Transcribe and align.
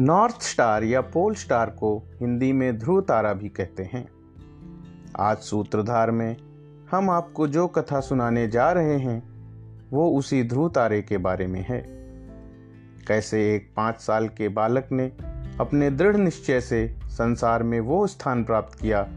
North 0.00 0.42
star 0.42 0.84
या 0.84 1.00
pole 1.00 1.34
star 1.34 1.70
को 1.70 2.02
हिंदी 2.20 2.52
में 2.52 2.78
ध्रुव 2.78 3.00
तारा 3.00 3.32
भी 3.32 3.48
कहते 3.48 3.82
हैं। 3.82 4.08
आज 5.20 5.38
सूत्रधार 5.38 6.10
में 6.10 6.36
हम 6.90 7.10
आपको 7.10 7.48
जो 7.48 7.66
कथा 7.66 8.00
सुनाने 8.00 8.48
जा 8.48 8.72
रहे 8.72 8.98
हैं, 8.98 9.22
वो 9.90 10.18
उसी 10.18 10.42
ध्रुव 10.42 10.68
तारे 10.68 11.02
के 11.02 11.18
बारे 11.18 11.46
में 11.46 11.66
है। 11.68 11.80
कैसे 13.08 13.54
एक 13.54 13.72
पाँच 13.76 14.00
साल 14.00 14.28
के 14.28 14.48
बालक 14.48 14.88
ने 14.92 15.12
अपने 15.60 15.90
दृढ़ 15.90 16.16
निश्चय 16.16 16.60
से 16.60 16.96
संसार 17.04 17.62
में 17.62 17.80
वो 17.80 18.06
स्थान 18.06 18.44
प्राप्त 18.44 18.78
किया 18.78 19.08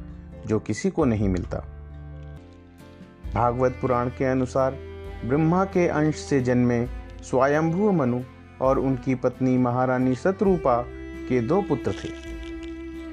जो 0.46 0.60
किसी 0.60 0.90
को 0.90 1.06
नहीं 1.06 1.30
मिलता। 1.30 1.58
भागवत 3.34 3.78
पुराण 3.82 4.10
के 4.10 4.26
अनुसार 4.26 4.72
ब्रह्मा 5.26 5.66
के 5.66 5.88
अंश 5.88 6.16
से 6.16 6.42
जन्मे 6.42 6.86
स्वयंभू 7.22 7.92
मनु 7.92 8.22
और 8.62 8.80
उनकी 8.80 9.16
पत्नी 9.16 9.58
महारानी 9.58 10.16
शत्रुपा 10.16 10.82
के 11.30 11.42
दो 11.42 11.62
पुत्र 11.62 11.92
थे, 11.92 12.10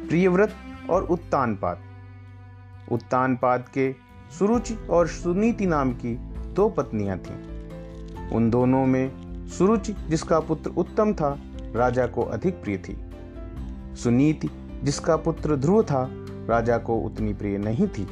प्रियव्रत 0.09 0.55
और 0.91 1.03
उत्तानपाद। 1.03 1.79
उत्तानपाद 2.93 3.69
के 3.75 3.93
सुरुचि 4.39 4.75
और 4.75 5.09
सुनीति 5.09 5.67
नाम 5.67 5.93
की 5.93 6.15
दो 6.55 6.69
पत्नियाँ 6.69 7.19
थीं। 7.19 8.29
उन 8.29 8.51
दोनों 8.51 8.87
में 8.87 9.31
सुरुचि, 9.47 9.93
जिसका 9.93 10.41
पुत्र 10.41 10.71
उत्तम 10.71 11.15
था, 11.15 11.39
राजा 11.77 12.07
को 12.07 12.23
अधिक 12.23 12.63
प्रिय 12.63 12.79
थी। 12.79 12.97
सुनीति, 13.97 14.51
जिसका 14.83 15.17
पुत्र 15.17 15.57
ध्रुव 15.57 15.83
था, 15.83 16.09
राजा 16.49 16.79
को 16.79 16.97
उतनी 16.97 17.35
प्रिय 17.35 17.59
नहीं 17.59 17.89
थी। 17.89 18.09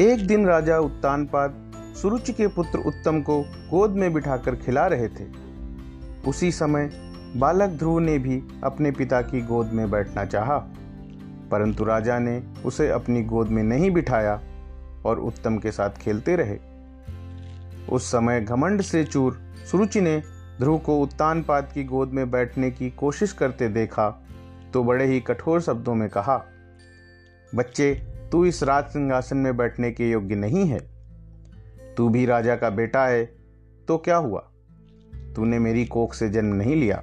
एक 0.00 0.26
दिन 0.26 0.46
राजा 0.46 0.78
उत्तानपाद 0.78 1.63
सुरुचि 1.94 2.32
के 2.32 2.46
पुत्र 2.46 2.78
उत्तम 2.78 3.20
को 3.20 3.40
गोद 3.70 3.90
में 3.90 4.12
बिठाकर 4.12 4.56
खिला 4.56 4.86
रहे 4.86 5.08
थे। 5.08 5.26
उसी 6.26 6.50
समय 6.52 6.90
बालक 7.36 7.70
ध्रुव 7.70 7.98
ने 7.98 8.18
भी 8.18 8.42
अपने 8.64 8.90
पिता 8.90 9.20
की 9.22 9.40
गोद 9.40 9.72
में 9.72 9.90
बैठना 9.90 10.24
चाहा, 10.24 10.58
परंतु 11.50 11.84
राजा 11.84 12.18
ने 12.18 12.42
उसे 12.64 12.88
अपनी 12.90 13.22
गोद 13.22 13.48
में 13.48 13.62
नहीं 13.62 13.90
बिठाया 13.90 14.40
और 15.06 15.20
उत्तम 15.20 15.58
के 15.58 15.70
साथ 15.70 15.90
खेलते 15.90 16.36
रहे। 16.36 16.58
उस 17.92 18.06
समय 18.06 18.40
घमंड 18.40 18.82
से 18.82 19.04
चूर 19.04 19.40
सुरुचि 19.70 20.00
ने 20.00 20.22
ध्रुव 20.60 20.78
को 20.78 20.98
उत्तानपाद 20.98 21.70
की 21.74 21.84
गोद 21.84 22.08
में 22.08 22.30
बैठने 22.30 22.70
की 22.70 22.90
कोशिश 22.90 23.32
करते 23.32 23.68
देखा 23.68 24.08
तो 24.72 24.84
बड़े 24.84 25.06
ही 25.06 25.20
कठोर 25.20 25.60
शब्दों 25.60 25.94
में 25.94 26.08
कहा 26.08 26.36
बच्चे 27.54 27.94
तू 28.32 28.44
इस 28.44 28.62
राज 28.62 28.84
सिंहासन 28.84 29.36
में 29.36 29.56
बैठने 29.56 29.90
के 29.90 30.10
योग्य 30.10 30.34
नहीं 30.34 30.66
है। 30.66 30.93
तू 31.96 32.08
भी 32.08 32.24
राजा 32.26 32.56
का 32.56 32.70
बेटा 32.70 33.06
है 33.06 33.24
तो 33.88 33.96
क्या 33.98 34.16
हुआ? 34.16 34.40
तूने 35.36 35.58
मेरी 35.58 35.84
कोख 35.84 36.14
से 36.14 36.28
जन्म 36.28 36.54
नहीं 36.54 36.76
लिया। 36.76 37.02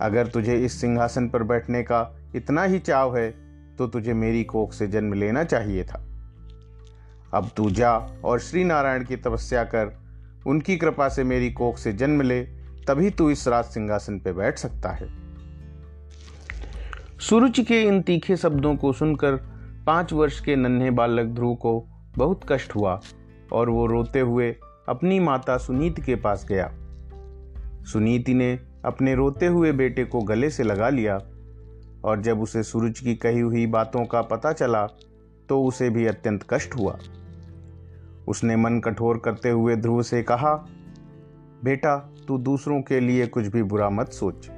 अगर 0.00 0.26
तुझे 0.26 0.56
इस 0.56 0.80
सिंहासन 0.80 1.28
पर 1.28 1.42
बैठने 1.42 1.82
का 1.82 2.00
इतना 2.36 2.62
ही 2.62 2.78
चाव 2.78 3.16
है 3.16 3.30
तो 3.78 3.86
तुझे 3.86 4.14
मेरी 4.14 4.44
कोख 4.44 4.72
से 4.72 4.86
जन्म 4.86 5.12
लेना 5.12 5.44
चाहिए 5.44 5.84
था। 5.84 6.04
अब 7.34 7.50
तू 7.56 7.70
जा 7.70 7.92
और 8.24 8.40
श्री 8.40 8.64
नारायण 8.64 9.04
की 9.04 9.16
तपस्या 9.16 9.64
कर, 9.64 9.96
उनकी 10.46 10.76
कृपा 10.76 11.08
से 11.08 11.24
मेरी 11.24 11.50
कोख 11.52 11.78
से 11.78 11.92
जन्म 11.92 12.20
ले, 12.20 12.40
तभी 12.88 13.10
तू 13.10 13.30
इस 13.30 13.48
राज 13.48 13.64
सिंहासन 13.64 14.18
पर 14.18 14.32
बैठ 14.32 14.58
सकता 14.58 14.90
है। 14.90 15.08
सुरुचि 17.20 17.64
के 17.64 17.82
इन 17.82 18.02
तीखे 18.02 18.36
शब्दों 18.36 18.76
को 18.76 18.92
सुनकर 18.92 19.36
पाँच 19.86 20.12
वर्ष 20.12 20.40
के 20.40 20.56
नन्हे 20.56 20.90
बालक 20.90 21.26
ध्रुव 21.26 21.54
को 21.54 21.80
बहुत 22.16 22.40
कष्ट 22.48 22.74
हुआ। 22.74 23.00
और 23.52 23.70
वो 23.70 23.86
रोते 23.86 24.20
हुए 24.20 24.56
अपनी 24.88 25.20
माता 25.20 25.56
सुनीति 25.56 26.02
के 26.02 26.14
पास 26.14 26.46
गया। 26.48 26.70
सुनीति 27.84 28.34
ने 28.34 28.58
अपने 28.84 29.14
रोते 29.14 29.46
हुए 29.46 29.72
बेटे 29.72 30.04
को 30.04 30.20
गले 30.20 30.50
से 30.50 30.62
लगा 30.62 30.88
लिया 30.88 31.18
और 32.04 32.20
जब 32.20 32.40
उसे 32.40 32.62
सूरज 32.62 33.00
की 33.00 33.14
कही 33.14 33.40
हुई 33.40 33.66
बातों 33.66 34.04
का 34.04 34.22
पता 34.22 34.52
चला 34.52 34.86
तो 35.48 35.64
उसे 35.64 35.90
भी 35.90 36.06
अत्यंत 36.06 36.46
कष्ट 36.50 36.76
हुआ। 36.76 36.98
उसने 38.28 38.56
मन 38.56 38.80
कठोर 38.80 39.18
करते 39.18 39.50
हुए 39.50 39.76
ध्रुव 39.76 40.02
से 40.02 40.22
कहा, 40.22 40.66
बेटा, 41.64 41.96
तू 41.96 42.38
दूसरों 42.38 42.82
के 42.82 43.00
लिए 43.00 43.26
कुछ 43.26 43.46
भी 43.46 43.62
बुरा 43.62 43.90
मत 43.90 44.08
सोच। 44.08 44.50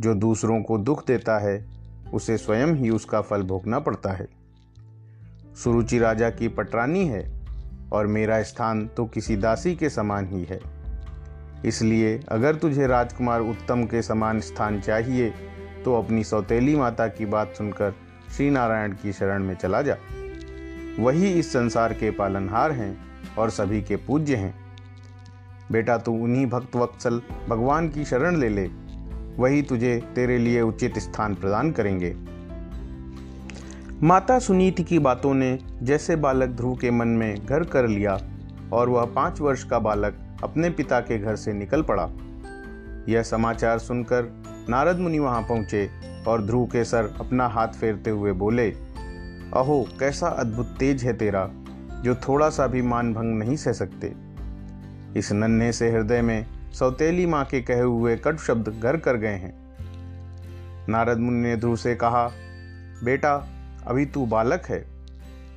जो 0.00 0.14
दूसरों 0.14 0.62
को 0.62 0.78
दुख 0.78 1.06
देता 1.06 1.38
है, 1.38 1.66
उसे 2.14 2.36
स्वयं 2.36 2.66
ही 2.66 2.90
उसका 2.90 3.20
फल 3.20 3.42
भोगना 3.42 3.78
पड़ता 3.78 4.12
है। 4.12 4.28
सुरुचि 5.64 5.98
राजा 5.98 6.30
की 6.30 6.48
पटरानी 6.48 7.06
है 7.06 7.43
और 7.92 8.06
मेरा 8.06 8.42
स्थान 8.42 8.86
तो 8.86 9.04
किसी 9.04 9.36
दासी 9.36 9.74
के 9.74 9.88
समान 9.90 10.28
ही 10.28 10.44
है। 10.44 10.60
इसलिए 11.64 12.18
अगर 12.28 12.54
तुझे 12.54 12.86
राजकुमार 12.86 13.40
उत्तम 13.40 13.84
के 13.84 14.02
समान 14.02 14.40
स्थान 14.40 14.80
चाहिए 14.80 15.32
तो 15.84 15.94
अपनी 15.94 16.24
सौतेली 16.24 16.76
माता 16.76 17.06
की 17.08 17.26
बात 17.26 17.54
सुनकर 17.54 17.94
श्री 18.36 18.50
नारायण 18.50 18.92
की 18.92 19.12
शरण 19.12 19.44
में 19.44 19.54
चला 19.54 19.82
जा। 19.82 19.96
वही 20.98 21.32
इस 21.32 21.52
संसार 21.52 21.92
के 21.92 22.10
पालनहार 22.10 22.72
हैं 22.72 22.96
और 23.38 23.50
सभी 23.50 23.82
के 23.82 23.96
पूज्य 23.96 24.36
हैं। 24.36 24.54
बेटा, 25.72 25.96
तू 25.98 26.12
उन्हीं 26.12 26.46
भक्त 26.46 26.76
वत्सल 26.76 27.20
भगवान 27.48 27.88
की 27.88 28.04
शरण 28.04 28.36
ले 28.36 28.48
ले। 28.48 28.66
वही 29.36 29.62
तुझे 29.62 29.96
तेरे 30.14 30.38
लिए 30.38 30.60
उचित 30.60 30.98
स्थान 30.98 31.34
प्रदान 31.34 31.70
करेंगे। 31.72 32.10
माता 34.04 34.38
सुनीति 34.38 34.82
की 34.82 34.98
बातों 34.98 35.34
ने 35.34 35.58
जैसे 35.82 36.16
बालक 36.16 36.48
ध्रुव 36.48 36.76
के 36.76 36.90
मन 36.90 37.08
में 37.08 37.46
घर 37.46 37.64
कर 37.64 37.86
लिया 37.86 38.20
और 38.72 38.88
वह 38.88 39.04
पाँच 39.04 39.40
वर्ष 39.40 39.64
का 39.64 39.78
बालक 39.78 40.38
अपने 40.42 40.70
पिता 40.70 41.00
के 41.00 41.18
घर 41.18 41.36
से 41.36 41.52
निकल 41.52 41.82
पड़ा। 41.82 42.10
यह 43.08 43.22
समाचार 43.22 43.78
सुनकर 43.78 44.42
नारद 44.68 44.98
मुनि 44.98 45.18
वहाँ 45.18 45.42
पहुँचे 45.42 45.90
और 46.28 46.42
ध्रुव 46.42 46.66
के 46.66 46.84
सर 46.84 47.14
अपना 47.20 47.46
हाथ 47.46 47.68
फेरते 47.68 48.10
हुए 48.10 48.32
बोले, 48.32 48.70
अहो, 49.54 49.88
कैसा 50.00 50.26
अद्भुत 50.26 50.66
तेज 50.66 51.04
है 51.04 51.12
तेरा, 51.12 51.50
जो 52.02 52.14
थोड़ा 52.14 52.50
सा 52.50 52.66
भी 52.66 52.82
मान 52.82 53.14
भंग 53.14 53.38
नहीं 53.38 53.56
सह 53.56 53.72
सकते। 53.72 54.14
इस 55.16 55.32
नन्हे 55.32 55.72
से 55.72 55.90
हृदय 55.90 56.22
में 56.22 56.46
सौतेली 56.72 57.26
माँ 57.26 57.44
के 57.44 57.60
कहे 57.60 57.80
हुए 57.80 58.16
कट 58.16 58.36
शब्द 58.36 58.68
घर 58.68 58.96
कर 58.96 59.16
गए 59.16 59.34
हैं। 59.34 59.54
नारद 60.88 61.18
मुनि 61.18 61.42
ने 61.42 61.56
ध्रुव 61.56 61.76
से 61.76 61.94
कहा, 61.94 62.30
बेटा 63.04 63.53
अभी 63.86 64.06
तू 64.06 64.26
बालक 64.26 64.62
है 64.66 64.86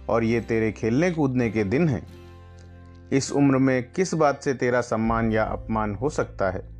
और 0.09 0.23
ये 0.23 0.41
तेरे 0.41 0.71
खेलने 0.71 1.11
कूदने 1.11 1.49
के 1.49 1.63
दिन 1.63 1.89
हैं। 1.89 2.07
इस 3.13 3.31
उम्र 3.31 3.57
में 3.57 3.91
किस 3.91 4.13
बात 4.13 4.43
से 4.43 4.53
तेरा 4.53 4.81
सम्मान 4.81 5.31
या 5.31 5.43
अपमान 5.43 5.95
हो 5.95 6.09
सकता 6.09 6.51
है? 6.51 6.77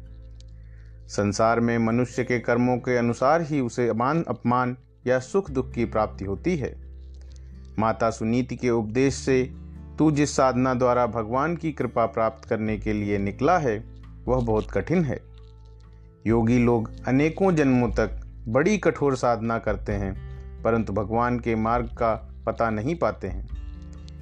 संसार 1.07 1.59
में 1.59 1.77
मनुष्य 1.77 2.23
के 2.23 2.39
कर्मों 2.39 2.77
के 2.77 2.97
अनुसार 2.97 3.41
ही 3.41 3.59
उसे 3.59 3.87
अमान, 3.87 4.23
अपमान 4.27 4.77
या 5.07 5.19
सुख 5.19 5.51
दुख 5.51 5.71
की 5.71 5.85
प्राप्ति 5.85 6.25
होती 6.25 6.57
है। 6.57 6.81
माता 7.79 8.09
सुनीति 8.09 8.55
के 8.55 8.69
उपदेश 8.69 9.13
से 9.13 9.53
तू 9.97 10.11
जिस 10.11 10.35
साधना 10.35 10.73
द्वारा 10.73 11.07
भगवान 11.07 11.55
की 11.55 11.71
कृपा 11.71 12.05
प्राप्त 12.05 12.49
करने 12.49 12.77
के 12.77 12.93
लिए 12.93 13.17
निकला 13.17 13.57
है, 13.57 13.83
वह 14.25 14.41
बहुत 14.41 14.71
कठिन 14.71 15.03
है। 15.03 15.21
योगी 16.27 16.59
लोग 16.59 16.91
अनेकों 17.07 17.55
जन्मों 17.55 17.89
तक 17.89 18.21
बड़ी 18.47 18.77
कठोर 18.77 19.15
साधना 19.15 19.59
करते 19.59 19.91
हैं। 19.91 20.26
परंतु 20.67 20.93
भगवान 20.93 21.39
के 21.39 21.55
मार्ग 21.55 21.85
का 21.85 22.29
पता 22.45 22.69
नहीं 22.69 22.95
पाते 22.95 23.27
हैं। 23.27 23.47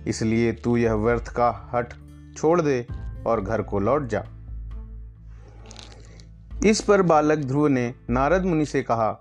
इसलिए 0.08 0.52
तू 0.52 0.78
यह 0.78 0.94
व्यर्थ 0.94 1.28
का 1.28 1.70
हट 1.74 1.94
छोड़ 2.38 2.62
दे 2.62 2.88
और 3.28 3.42
घर 3.42 3.62
को 3.62 3.80
लौट 3.80 4.08
जा। 4.08 4.26
इस 6.66 6.82
पर 6.82 7.02
बालक 7.02 7.38
ध्रुव 7.38 7.68
ने 7.68 7.94
नारद 8.10 8.46
मुनि 8.46 8.66
से 8.66 8.84
कहा, 8.84 9.20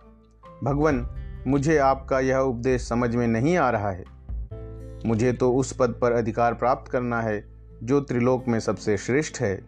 भगवान, 0.64 1.08
मुझे 1.46 1.78
आपका 1.78 2.20
यह 2.20 2.38
उपदेश 2.38 2.88
समझ 2.88 3.16
में 3.16 3.26
नहीं 3.26 3.56
आ 3.56 3.70
रहा 3.70 3.90
है। 3.90 4.04
मुझे 5.06 5.32
तो 5.32 5.52
उस 5.52 5.72
पद 5.72 5.98
पर 6.00 6.12
अधिकार 6.12 6.54
प्राप्त 6.54 6.90
करना 6.90 7.22
है, 7.22 7.44
जो 7.82 8.00
त्रिलोक 8.00 8.48
में 8.48 8.60
सबसे 8.60 8.96
श्रेष्ठ 8.96 9.40
है, 9.40 9.64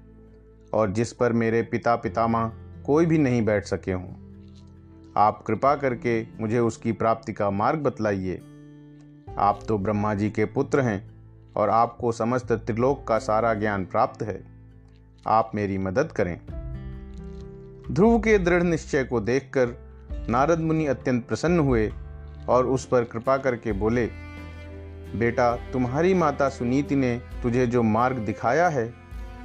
और 0.74 0.90
जिस 0.90 1.12
पर 1.12 1.32
मेरे 1.32 1.62
पिता 1.62 1.96
पितामह 1.96 2.52
कोई 2.86 3.06
भी 3.06 3.18
नहीं 3.18 3.44
बैठ 3.44 3.64
सके 3.64 3.92
हों। 3.92 4.25
आप 5.16 5.44
कृपा 5.46 5.74
करके 5.74 6.26
मुझे 6.40 6.58
उसकी 6.58 6.92
प्राप्ति 6.92 7.32
का 7.32 7.50
मार्ग 7.50 7.78
बतलाइए। 7.78 8.34
आप 9.38 9.60
तो 9.68 9.78
ब्रह्मा 9.78 10.14
जी 10.14 10.30
के 10.30 10.44
पुत्र 10.44 10.80
हैं 10.80 11.10
और 11.56 11.70
आपको 11.70 12.12
समस्त 12.12 12.52
त्रिलोक 12.52 13.06
का 13.06 13.18
सारा 13.18 13.54
ज्ञान 13.54 13.84
प्राप्त 13.84 14.22
है। 14.22 14.44
आप 15.26 15.50
मेरी 15.54 15.78
मदद 15.78 16.12
करें। 16.12 16.40
ध्रुव 17.90 18.18
के 18.18 18.38
दृढ़ 18.38 18.62
निश्चय 18.62 19.04
को 19.04 19.20
देखकर 19.20 19.68
नारद 20.28 20.58
मुनि 20.58 20.86
अत्यंत 20.86 21.26
प्रसन्न 21.26 21.58
हुए 21.58 21.92
और 22.48 22.66
उस 22.66 22.86
पर 22.86 23.04
कृपा 23.04 23.36
करके 23.36 23.72
बोले, 23.72 24.06
बेटा, 25.16 25.56
तुम्हारी 25.56 26.14
माता 26.14 26.48
सुनीति 26.48 26.96
ने 26.96 27.20
तुझे 27.42 27.66
जो 27.66 27.82
मार्ग 27.82 28.16
दिखाया 28.16 28.68
है, 28.68 28.94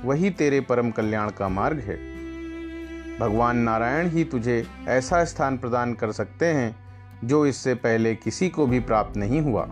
वही 0.05 0.29
तेरे 0.29 0.61
परम 0.61 0.91
कल्याण 0.91 1.29
का 1.29 1.49
मार्ग 1.49 1.79
है। 1.79 2.10
भगवान 3.21 3.57
नारायण 3.57 4.09
ही 4.09 4.23
तुझे 4.23 4.67
ऐसा 4.87 5.25
स्थान 5.25 5.57
प्रदान 5.57 5.93
कर 5.93 6.11
सकते 6.11 6.45
हैं 6.45 6.75
जो 7.23 7.45
इससे 7.45 7.73
पहले 7.73 8.15
किसी 8.15 8.49
को 8.49 8.67
भी 8.67 8.79
प्राप्त 8.79 9.17
नहीं 9.17 9.41
हुआ। 9.41 9.63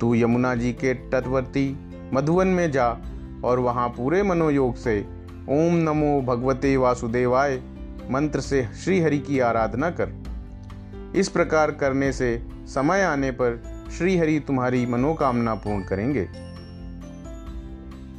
तू 0.00 0.14
यमुना 0.14 0.54
जी 0.54 0.72
के 0.72 0.94
तटवर्ती, 0.94 1.90
मधुवन 2.12 2.48
में 2.48 2.70
जा 2.70 2.96
और 3.44 3.58
वहाँ 3.58 3.88
पूरे 3.88 4.22
मनोयोग 4.22 4.76
से 4.76 5.00
ओम 5.48 5.74
नमो 5.74 6.20
भगवते 6.22 6.76
वासुदेवाय 6.76 7.62
मंत्र 8.10 8.40
से 8.40 8.68
श्रीहरि 8.84 9.18
की 9.18 9.40
आराधना 9.40 9.90
कर। 9.90 10.12
इस 11.16 11.28
प्रकार 11.28 11.70
करने 11.70 12.12
से 12.12 12.46
समय 12.66 13.02
आने 13.02 13.30
पर 13.30 13.62
श्रीहरि 13.98 14.40
तुम्हारी 14.40 14.86
मनोकामना 14.86 15.54
पूर्ण 15.54 15.84
करेंगे। 15.84 16.28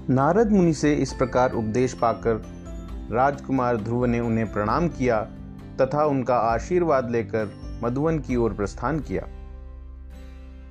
नारद 0.10 0.52
मुनि 0.52 0.74
से 0.74 0.94
इस 0.94 1.14
प्रकार 1.14 1.52
उपदेश 1.52 1.94
पाकर 1.94 2.55
राजकुमार 3.12 3.78
ध्रुव 3.78 4.06
ने 4.06 4.20
उन्हें 4.20 4.54
प्रणाम 4.54 4.88
किया 4.90 5.22
तथा 5.82 6.06
उनका 6.06 6.36
आशीर्वाद 6.36 7.12
लेकर 7.12 7.52
मधुवन 7.84 8.20
की 8.20 8.36
ओर 8.36 8.54
प्रस्थान 8.54 9.00
किया। 9.00 9.22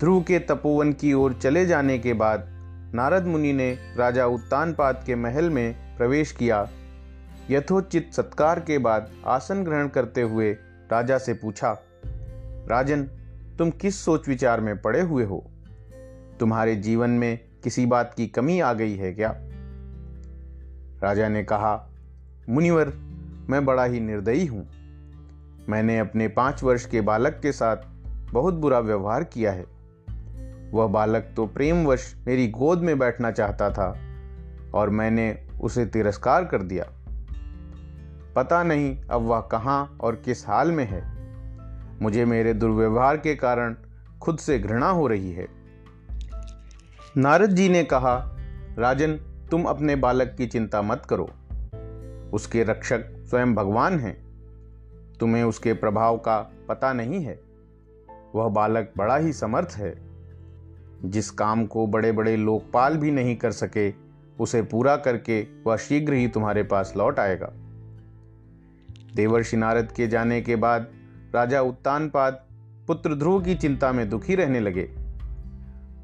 ध्रुव 0.01 0.23
के 0.23 0.39
तपोवन 0.39 0.93
की 0.93 1.13
ओर 1.13 1.33
चले 1.33 1.67
जाने 1.67 1.99
के 1.99 2.13
बाद 2.13 2.47
नारद 2.95 3.27
मुनि 3.27 3.53
ने 3.53 3.79
राजा 3.97 4.27
उत्तानपाद 4.27 5.03
के 5.07 5.15
महल 5.15 5.51
में 5.51 5.97
प्रवेश 5.97 6.33
किया। 6.33 6.69
यथोचित 7.51 8.11
सत्कार 8.13 8.61
के 8.61 8.79
बाद 8.79 9.11
आसन 9.27 9.65
ग्रहण 9.65 9.89
करते 9.89 10.23
हुए 10.23 10.53
राजा 10.93 11.19
से 11.19 11.35
पूछा, 11.35 11.79
राजन, 12.69 13.03
तुम 13.59 13.71
किस 13.71 14.05
सोच 14.05 14.29
विचार 14.29 14.61
में 14.61 14.83
पड़े 14.83 15.01
हुए 15.01 15.25
हो? 15.25 15.51
तुम्हारे 16.41 16.77
जीवन 16.77 17.11
में 17.11 17.39
किसी 17.65 17.87
बात 17.87 18.15
की 18.15 18.27
कमी 18.27 18.61
आ 18.61 18.73
गई 18.73 18.97
है 18.97 19.13
क्या? 19.13 19.35
राजा 21.03 21.29
ने 21.29 21.45
कहा 21.45 21.91
मुनिवर, 22.49 22.93
मैं 23.49 23.64
बड़ा 23.64 23.85
ही 23.85 24.00
निर्दयी 24.00 24.46
हूँ। 24.46 24.69
मैंने 25.69 25.99
अपने 25.99 26.29
पाँच 26.29 26.62
वर्ष 26.62 26.87
के 26.87 27.00
बालक 27.00 27.38
के 27.43 27.52
साथ 27.52 27.76
बहुत 28.32 28.55
बुरा 28.55 28.79
व्यवहार 28.79 29.25
किया 29.25 29.52
है। 29.52 29.64
वह 30.70 30.87
बालक 30.87 31.32
तो 31.37 31.46
प्रेमवश 31.46 32.17
मेरी 32.26 32.49
गोद 32.49 32.79
में 32.79 32.99
बैठना 32.99 33.31
चाहता 33.31 33.70
था 33.70 33.99
और 34.75 34.91
मैंने 34.91 35.46
उसे 35.62 35.87
तिरस्कार 35.87 36.44
कर 36.44 36.62
दिया। 36.62 36.85
पता 38.37 38.62
नहीं 38.62 39.02
अब 39.11 39.23
वह 39.23 39.40
कहाँ 39.40 39.99
और 40.00 40.17
किस 40.17 40.49
हाल 40.49 40.73
में 40.73 40.85
है। 40.85 41.14
मुझे 42.02 42.25
मेरे 42.25 42.55
दुर्व्यवहार 42.55 43.17
के 43.17 43.35
कारण 43.35 43.76
खुद 44.20 44.38
से 44.38 44.58
घृणा 44.58 44.88
हो 44.88 45.06
रही 45.06 45.32
है। 45.32 45.49
नारद 47.17 47.50
जी 47.50 47.69
ने 47.69 47.85
कहा, 47.85 48.37
राजन, 48.79 49.12
तुम 49.50 49.64
अपने 49.64 49.97
बालक 49.97 50.35
की 50.38 50.47
चिंता 50.47 50.82
मत 50.82 51.02
करो। 51.08 51.31
उसके 52.35 52.63
रक्षक 52.63 53.05
स्वयं 53.31 53.55
भगवान 53.55 53.99
हैं। 53.99 54.25
तुम्हें 55.21 55.45
उसके 55.45 55.73
प्रभाव 55.73 56.17
का 56.17 56.53
पता 56.69 56.93
नहीं 56.93 57.25
है। 57.25 57.41
वह 58.35 58.49
बालक 58.49 58.93
बड़ा 58.97 59.17
ही 59.17 59.33
समर्थ 59.33 59.75
है। 59.77 60.01
जिस 61.05 61.31
काम 61.31 61.67
को 61.67 61.87
बड़े 61.87 62.13
बड़े 62.13 62.37
लोकपाल 62.37 62.97
भी 62.97 63.11
नहीं 63.11 63.37
कर 63.37 63.51
सके, 63.51 63.95
उसे 64.41 64.63
पूरा 64.63 64.97
करके 64.97 65.47
वह 65.67 65.77
शीघ्र 65.77 66.13
ही 66.13 66.29
तुम्हारे 66.29 66.63
पास 66.63 66.95
लौट 66.97 67.19
आएगा। 67.19 67.53
देवर्षि 69.17 69.57
नारद 69.57 69.93
के 69.93 70.07
जाने 70.07 70.41
के 70.41 70.57
बाद 70.57 70.87
राजा 71.35 71.61
उत्तानपाद 71.61 72.47
पुत्र 72.87 73.15
ध्रुव 73.15 73.43
की 73.43 73.55
चिंता 73.55 73.93
में 73.93 74.11
दुखी 74.11 74.35
रहने 74.35 74.61
लगे। 74.61 74.91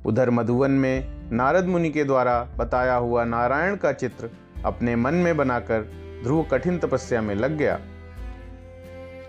उधर 0.06 0.30
मधुवन 0.30 0.70
में 0.70 1.20
नारद 1.32 1.64
मुनि 1.64 1.90
के 1.90 2.04
द्वारा 2.04 2.44
बताया 2.56 2.94
हुआ 2.94 3.24
नारायण 3.24 3.76
का 3.76 3.92
चित्र 3.92 4.30
अपने 4.64 4.96
मन 4.96 5.14
में 5.14 5.36
बनाकर 5.36 6.09
ध्रुव 6.22 6.42
कठिन 6.42 6.78
तपस्या 6.78 7.22
में 7.22 7.34
लग 7.34 7.56
गया। 7.56 7.80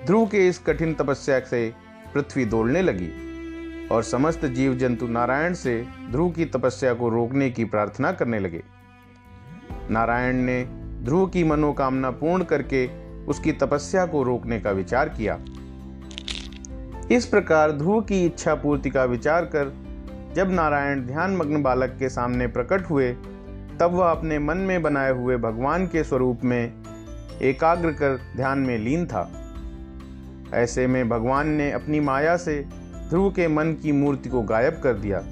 ध्रुव 0.05 0.25
के 0.25 0.47
इस 0.47 0.59
कठिन 0.59 0.93
तपस्या 0.93 1.39
से 1.39 1.73
पृथ्वी 2.13 2.45
दौड़ने 2.45 2.81
लगी 2.81 3.87
और 3.87 4.03
समस्त 4.03 4.45
जीव 4.45 4.75
जंतु 4.75 5.07
नारायण 5.07 5.53
से 5.53 5.87
ध्रुव 6.11 6.31
की 6.31 6.45
तपस्या 6.45 6.93
को 6.93 7.09
रोकने 7.09 7.49
की 7.49 7.65
प्रार्थना 7.65 8.11
करने 8.11 8.39
लगे। 8.39 8.63
नारायण 9.89 10.35
ने 10.35 10.63
ध्रुव 11.03 11.27
की 11.27 11.43
मनोकामना 11.43 12.11
पूर्ण 12.11 12.43
करके 12.43 12.87
उसकी 13.25 13.51
तपस्या 13.51 14.05
को 14.05 14.23
रोकने 14.23 14.59
का 14.59 14.71
विचार 14.71 15.09
किया। 15.09 15.39
इस 17.11 17.25
प्रकार 17.25 17.71
ध्रुव 17.71 18.01
की 18.01 18.25
इच्छा 18.25 18.55
पूर्ति 18.55 18.89
का 18.89 19.03
विचार 19.03 19.45
कर 19.45 19.73
जब 20.35 20.51
नारायण 20.51 21.01
ध्यान 21.01 21.35
मग्न 21.35 21.61
बालक 21.61 21.95
के 21.99 22.09
सामने 22.09 22.47
प्रकट 22.47 22.89
हुए 22.89 23.15
तब 23.81 23.91
वह 23.91 24.11
अपने 24.11 24.39
मन 24.39 24.57
में 24.57 24.81
बनाए 24.81 25.11
हुए 25.11 25.37
भगवान 25.37 25.87
के 25.87 26.03
स्वरूप 26.03 26.41
में 26.43 26.73
एकाग्र 27.41 27.91
कर 27.91 28.19
ध्यान 28.35 28.59
में 28.59 28.77
लीन 28.77 29.05
था। 29.05 29.31
ऐसे 30.53 30.87
में 30.87 31.09
भगवान 31.09 31.47
ने 31.47 31.71
अपनी 31.71 31.99
माया 31.99 32.37
से 32.37 32.65
ध्रुव 33.09 33.31
के 33.31 33.47
मन 33.47 33.73
की 33.73 33.91
मूर्ति 33.91 34.29
को 34.29 34.41
गायब 34.41 34.79
कर 34.83 34.93
दिया, 34.93 35.23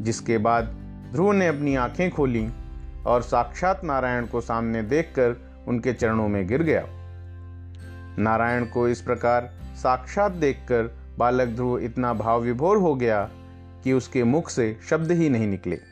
जिसके 0.00 0.38
बाद 0.38 0.64
ध्रुव 1.12 1.32
ने 1.32 1.46
अपनी 1.46 1.76
आँखें 1.76 2.10
खोली 2.10 2.48
और 3.06 3.22
साक्षात 3.22 3.84
नारायण 3.84 4.26
को 4.26 4.40
सामने 4.40 4.82
देखकर 4.82 5.36
उनके 5.68 5.92
चरणों 5.92 6.28
में 6.28 6.46
गिर 6.46 6.62
गया। 6.62 6.84
नारायण 8.18 8.64
को 8.64 8.88
इस 8.88 9.00
प्रकार 9.00 9.52
साक्षात 9.76 10.32
देखकर 10.32 10.98
बालक 11.18 11.48
ध्रुव 11.48 11.78
इतना 11.78 12.14
भाव 12.14 12.40
विभोर 12.40 12.76
हो 12.76 12.94
गया 12.94 13.30
कि 13.84 13.92
उसके 13.92 14.24
मुख 14.24 14.50
से 14.50 14.80
शब्द 14.90 15.12
ही 15.12 15.28
नहीं 15.28 15.46
निकले। 15.46 15.91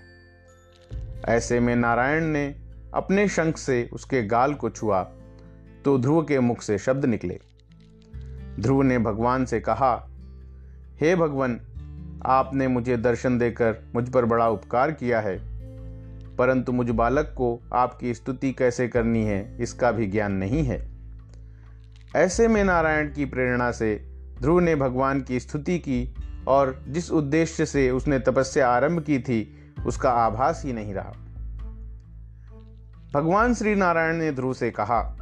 ऐसे 1.30 1.60
में 1.60 1.76
नारायण 1.76 2.24
ने 2.24 2.54
अपने 2.94 3.28
शंख 3.28 3.56
से 3.56 3.90
उसके 3.92 4.22
गाल 4.22 4.54
को 4.54 4.70
छुआ 4.70 5.02
तो 5.84 5.98
ध्रुव 5.98 6.22
के 6.22 6.40
मुख 6.40 6.62
से 6.62 6.78
शब्द 6.78 7.04
निकले। 7.04 7.40
ध्रुव 8.60 8.82
ने 8.82 8.98
भगवान 8.98 9.44
से 9.44 9.60
कहा, 9.60 10.08
हे 11.00 11.10
hey 11.10 11.20
भगवान, 11.20 11.60
आपने 12.26 12.68
मुझे 12.68 12.96
दर्शन 12.96 13.38
देकर 13.38 13.76
मुझ 13.94 14.08
पर 14.08 14.24
बड़ा 14.24 14.48
उपकार 14.48 14.92
किया 14.92 15.20
है, 15.20 15.38
परंतु 16.36 16.72
मुझ 16.72 16.90
बालक 16.90 17.34
को 17.36 17.60
आपकी 17.74 18.14
स्तुति 18.14 18.52
कैसे 18.52 18.88
करनी 18.88 19.24
है, 19.24 19.56
इसका 19.60 19.92
भी 19.92 20.06
ज्ञान 20.06 20.32
नहीं 20.32 20.64
है। 20.64 20.90
ऐसे 22.16 22.48
में 22.48 22.64
नारायण 22.64 23.12
की 23.12 23.24
प्रेरणा 23.24 23.70
से 23.70 24.04
ध्रुव 24.40 24.60
ने 24.60 24.76
भगवान 24.76 25.20
की 25.20 25.40
स्तुति 25.40 25.78
की 25.78 26.14
और 26.48 26.84
जिस 26.88 27.10
उद्देश्य 27.10 27.66
से 27.66 27.90
उसने 27.90 28.18
तपस्या 28.18 28.68
आरंभ 28.68 29.00
की 29.00 29.18
थी 29.18 29.56
उसका 29.86 30.10
आभास 30.10 30.62
ही 30.64 30.72
नहीं 30.72 30.94
रहा। 30.94 31.12
भगवान 33.14 33.54
श्री 33.54 33.74
नारायण 33.74 34.16
ने 34.16 34.32
ध्रुव 34.32 34.52
से 34.52 34.70
कहा, 34.70 35.16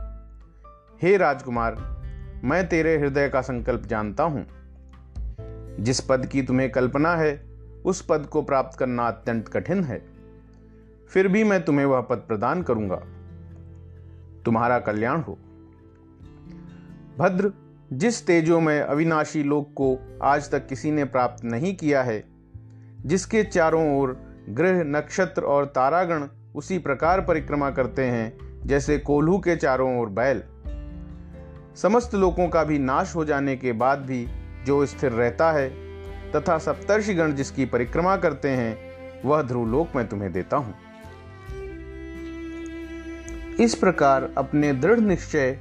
हे 1.03 1.17
राजकुमार, 1.17 1.99
मैं 2.45 2.69
तेरे 2.69 2.99
हृदय 2.99 3.29
का 3.29 3.41
संकल्प 3.41 3.83
जानता 3.83 4.23
हूँ। 4.25 4.47
जिस 5.81 6.01
पद 6.01 6.27
की 6.27 6.43
तुम्हें 6.43 6.71
कल्पना 6.71 7.17
है, 7.17 7.45
उस 7.85 8.03
पद 8.03 8.27
को 8.27 8.43
प्राप्त 8.43 8.79
करना 8.79 9.09
अत्यंत 9.09 9.49
कठिन 9.49 9.85
है। 9.85 10.07
फिर 11.09 11.29
भी 11.29 11.45
मैं 11.45 11.65
तुम्हें 11.65 11.87
वह 11.87 12.01
पद 12.01 12.17
प्रदान 12.17 12.63
करूँगा। 12.63 13.03
तुम्हारा 14.45 14.79
कल्याण 14.79 15.21
हो। 15.21 15.39
भद्र, 17.19 17.53
जिस 17.93 18.27
तेजो 18.27 18.61
में 18.61 18.81
अविनाशी 18.81 19.43
लोक 19.43 19.71
को 19.81 20.19
आज 20.23 20.51
तक 20.51 20.67
किसी 20.67 20.91
ने 20.91 21.05
प्राप्त 21.05 21.45
नहीं 21.45 21.77
किया 21.77 22.03
है, 22.03 22.25
जिसके 23.07 23.45
चारों 23.45 23.99
ओर 23.99 24.28
ग्रह, 24.49 24.85
नक्षत्र 24.85 25.43
और 25.43 25.65
तारागण 25.65 26.29
उसी 26.55 26.79
प्रकार 26.79 27.21
परिक्रमा 27.21 27.71
करते 27.71 28.05
हैं, 28.05 28.39
जैसे 28.67 28.99
कोल्हू 28.99 29.39
के 29.39 29.57
चारों 29.57 30.01
ओर 30.01 30.09
बैल। 30.09 30.43
समस्त 31.77 32.15
लोगों 32.15 32.49
का 32.49 32.65
भी 32.65 32.79
नाश 32.79 33.17
हो 33.17 33.25
जाने 33.25 33.57
के 33.57 33.73
बाद 33.73 33.99
भी 33.99 34.27
जो 34.67 34.87
स्थिर 34.87 35.13
रहता 35.13 35.53
है, 35.53 35.69
तथा 36.33 36.59
सप्तर्षिगण 36.59 37.33
जिसकी 37.33 37.65
परिक्रमा 37.65 38.17
करते 38.17 38.49
हैं, 38.49 38.79
वह 39.25 39.43
ध्रुवलोक 39.43 39.89
मैं 39.97 40.09
तुम्हें 40.09 40.33
देता 40.33 40.57
हूँ। 40.57 40.75
इस 43.61 43.75
प्रकार 43.75 44.31
अपने 44.39 44.73
दृढ़ 44.73 44.99
निश्चय 44.99 45.59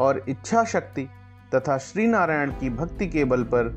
और 0.00 0.24
इच्छा 0.28 0.64
शक्ति 0.64 1.08
तथा 1.54 1.78
श्री 1.78 2.06
नारायण 2.06 2.50
की 2.50 2.70
भक्ति 2.70 3.06
के 3.06 3.24
बल 3.24 3.42
पर 3.42 3.68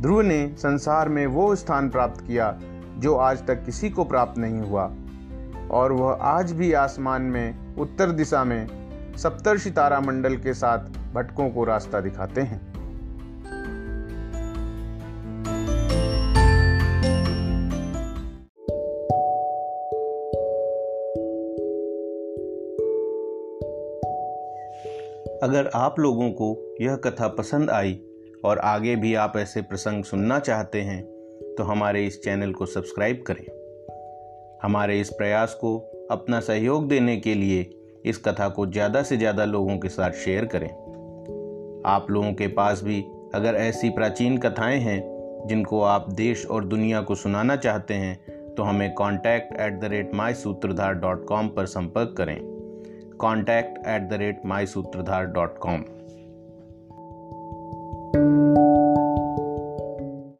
ध्रुव 0.00 0.20
ने 0.20 0.54
संसार 0.58 1.08
में 1.08 1.26
वो 1.26 1.54
स्थान 1.56 1.90
प्राप्त 1.90 2.20
किया 2.20 2.58
जो 2.98 3.16
आज 3.16 3.46
तक 3.46 3.64
किसी 3.64 3.90
को 3.90 4.04
प्राप्त 4.04 4.38
नहीं 4.38 4.58
हुआ। 4.58 4.96
और 5.70 5.92
वह 5.92 6.12
आज 6.12 6.52
भी 6.52 6.72
आसमान 6.72 7.22
में, 7.22 7.74
उत्तर 7.76 8.10
दिशा 8.10 8.44
में 8.44 8.80
सप्तर्षि 9.16 9.70
तारा 9.70 10.00
मंडल 10.00 10.36
के 10.36 10.54
साथ 10.54 10.78
भटकों 11.14 11.50
को 11.50 11.64
रास्ता 11.64 12.00
दिखाते 12.00 12.40
हैं। 12.40 12.70
अगर 25.42 25.70
आप 25.74 25.98
लोगों 25.98 26.30
को 26.30 26.76
यह 26.80 26.96
कथा 26.96 27.28
पसंद 27.28 27.70
आई 27.70 28.02
और 28.44 28.58
आगे 28.58 28.96
भी 28.96 29.14
आप 29.14 29.32
ऐसे 29.36 29.62
प्रसंग 29.62 30.04
सुनना 30.04 30.38
चाहते 30.38 30.80
हैं 30.80 31.19
तो 31.60 31.64
हमारे 31.64 32.06
इस 32.06 32.22
चैनल 32.22 32.52
को 32.52 32.66
सब्सक्राइब 32.66 33.24
करें। 33.26 33.46
हमारे 34.62 35.00
इस 35.00 35.10
प्रयास 35.10 35.54
को 35.54 35.78
अपना 36.10 36.40
सहयोग 36.40 36.88
देने 36.88 37.16
के 37.16 37.34
लिए 37.34 37.70
इस 38.04 38.18
कथा 38.18 38.48
को 38.48 38.66
ज़्यादा 38.66 39.02
से 39.02 39.16
ज़्यादा 39.16 39.44
लोगों 39.44 39.78
के 39.78 39.88
साथ 39.88 40.10
शेयर 40.10 40.44
करें। 40.44 40.68
आप 41.86 42.06
लोगों 42.10 42.32
के 42.32 42.46
पास 42.46 42.82
भी 42.82 43.04
अगर 43.34 43.54
ऐसी 43.54 43.90
प्राचीन 43.90 44.38
कथाएँ 44.38 44.80
हैं, 44.80 45.00
जिनको 45.46 45.82
आप 45.82 46.10
देश 46.12 46.46
और 46.46 46.64
दुनिया 46.64 47.02
को 47.02 47.14
सुनाना 47.14 47.56
चाहते 47.56 47.94
हैं 47.94 48.54
तो 48.54 48.62
हमें 48.62 48.92
contact 48.94 49.60
at 49.60 49.80
the 49.80 49.84
rate 49.84 50.14
my 50.14 50.34
Sutradhar 50.34 50.94
dot 50.94 51.26
com 51.26 51.48
पर 51.48 51.66
संपर्क 51.66 52.14
करें। 52.18 52.38
Contact 53.20 53.86
at 53.86 54.02
the 54.02 54.12
rate 54.12 54.40
my 54.46 54.66
Sutradhar 54.66 55.26
dot 55.26 55.66
है 55.68 55.99